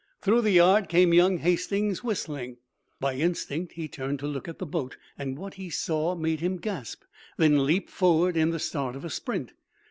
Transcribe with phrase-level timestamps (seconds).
[0.19, 2.57] Through the yard came young Hastings, whistling.
[2.99, 6.57] By instinct he turned to look at the boat, and what he saw made him
[6.57, 7.03] gasp,
[7.37, 9.53] then leap forward in the start of a sprint.